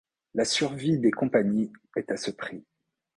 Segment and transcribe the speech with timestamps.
[0.33, 2.65] La survie des compagnies est à ce prix.